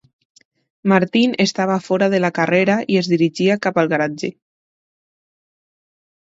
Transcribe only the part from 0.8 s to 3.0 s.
Martin estava fora de la carrera i